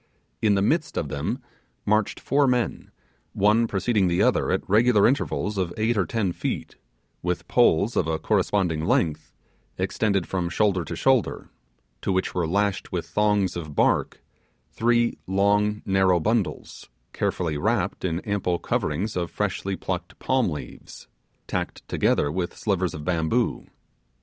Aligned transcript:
In 0.41 0.55
the 0.55 0.63
midst 0.63 0.97
of 0.97 1.09
them 1.09 1.43
marched 1.85 2.19
four 2.19 2.47
men, 2.47 2.89
one 3.33 3.67
preceding 3.67 4.07
the 4.07 4.19
other 4.23 4.51
at 4.51 4.67
regular 4.67 5.05
intervals 5.07 5.59
of 5.59 5.71
eight 5.77 5.95
or 5.95 6.07
ten 6.07 6.31
feet, 6.31 6.75
with 7.21 7.47
poles 7.47 7.95
of 7.95 8.07
a 8.07 8.17
corresponding 8.17 8.83
length, 8.83 9.31
extending 9.77 10.23
from 10.23 10.49
shoulder 10.49 10.83
to 10.85 10.95
shoulder, 10.95 11.51
to 12.01 12.11
which 12.11 12.33
were 12.33 12.47
lashed 12.47 12.91
with 12.91 13.05
thongs 13.05 13.55
of 13.55 13.75
bark 13.75 14.23
three 14.71 15.19
long 15.27 15.83
narrow 15.85 16.19
bundles, 16.19 16.89
carefully 17.13 17.55
wrapped 17.59 18.03
in 18.03 18.21
ample 18.21 18.57
coverings 18.57 19.15
of 19.15 19.29
freshly 19.29 19.75
plucked 19.75 20.17
palm 20.17 20.49
leaves, 20.49 21.07
tacked 21.45 21.87
together 21.87 22.31
with 22.31 22.57
slivers 22.57 22.95
of 22.95 23.05
bamboo. 23.05 23.67